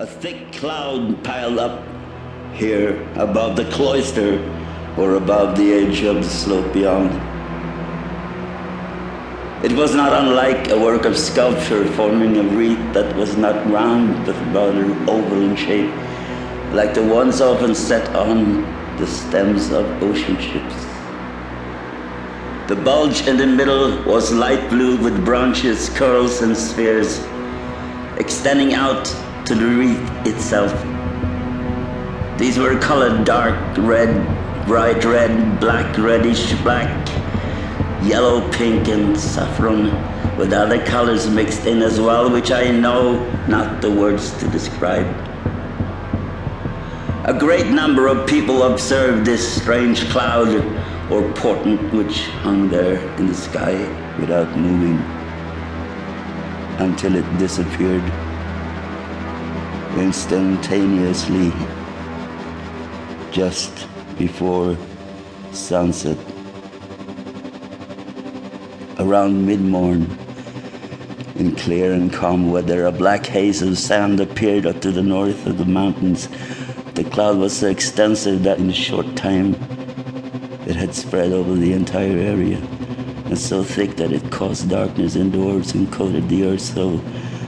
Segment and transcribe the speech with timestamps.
[0.00, 1.82] A thick cloud piled up
[2.54, 4.38] here above the cloister
[4.96, 7.10] or above the edge of the slope beyond.
[9.64, 14.24] It was not unlike a work of sculpture forming a wreath that was not round
[14.24, 15.92] but rather oval in shape,
[16.72, 18.62] like the ones often set on
[18.98, 20.76] the stems of ocean ships.
[22.68, 27.18] The bulge in the middle was light blue with branches, curls, and spheres
[28.16, 29.12] extending out
[29.48, 30.72] to the wreath itself.
[32.38, 34.12] These were colored dark red,
[34.66, 37.08] bright red, black, reddish black,
[38.04, 39.84] yellow, pink, and saffron,
[40.36, 45.06] with other colors mixed in as well, which I know not the words to describe.
[47.24, 50.62] A great number of people observed this strange cloud
[51.10, 53.76] or portent which hung there in the sky
[54.20, 54.98] without moving
[56.80, 58.04] until it disappeared
[59.98, 61.52] instantaneously
[63.30, 64.76] just before
[65.52, 66.16] sunset.
[68.98, 70.02] Around mid morn,
[71.36, 75.46] in clear and calm weather, a black haze of sand appeared up to the north
[75.46, 76.28] of the mountains.
[76.94, 79.54] The cloud was so extensive that in a short time
[80.66, 82.58] it had spread over the entire area
[83.28, 86.96] and so thick that it caused darkness indoors and coated the earth so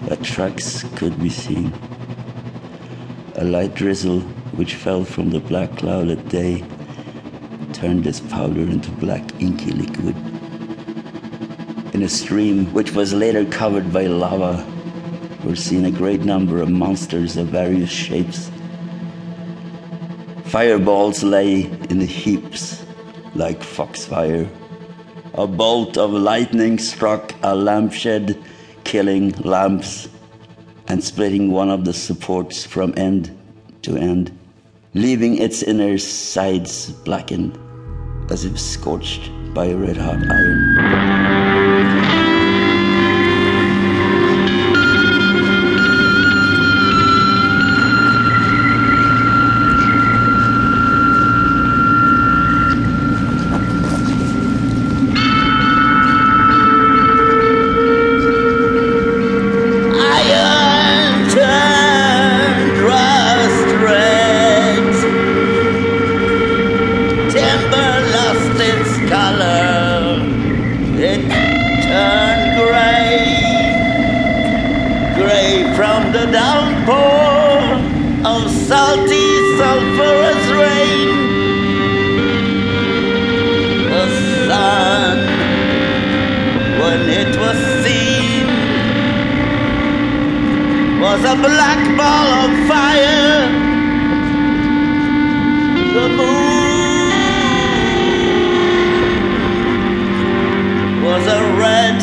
[0.09, 1.90] that tracks could be seen.
[3.37, 4.21] A light drizzle
[4.57, 6.65] which fell from the black cloud at day
[7.73, 10.17] turned this powder into black inky liquid.
[11.95, 14.67] In a stream which was later covered by lava
[15.45, 18.51] were seen a great number of monsters of various shapes.
[20.45, 22.85] Fireballs lay in heaps
[23.35, 24.49] like foxfire
[25.35, 28.37] a bolt of lightning struck a lampshade,
[28.85, 30.09] killing lamps
[30.91, 33.31] and splitting one of the supports from end
[33.83, 34.37] to end,
[34.93, 37.57] leaving its inner sides blackened
[38.29, 41.30] as if scorched by a red hot iron.
[78.71, 81.09] salty, sulphurous rain.
[83.93, 84.05] The
[84.47, 85.17] sun,
[86.81, 88.47] when it was seen,
[91.05, 93.35] was a black ball of fire.
[95.97, 97.11] The moon
[101.09, 101.99] was a red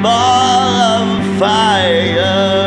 [0.00, 1.08] ball of
[1.40, 2.63] fire.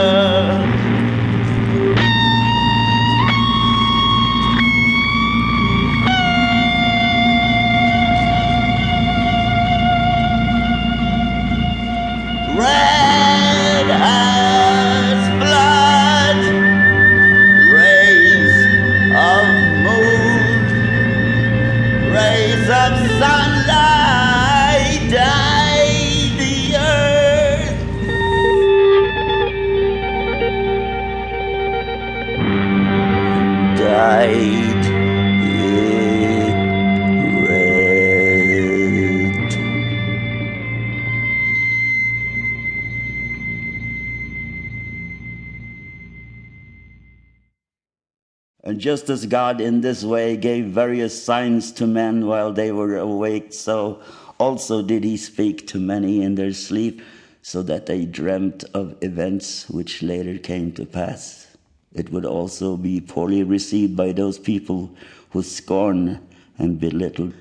[48.68, 52.98] And just as God in this way gave various signs to men while they were
[52.98, 54.02] awake, so
[54.38, 57.02] also did he speak to many in their sleep,
[57.42, 61.56] so that they dreamt of events which later came to pass.
[61.94, 64.92] It would also be poorly received by those people
[65.30, 66.20] who scorn
[66.58, 67.32] and belittle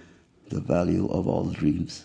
[0.51, 2.05] the value of all dreams.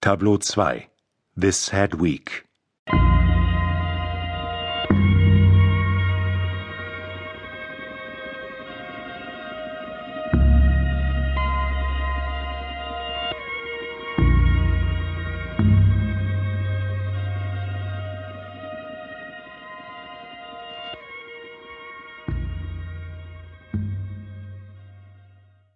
[0.00, 0.84] Tableau 2
[1.36, 2.43] This Head Week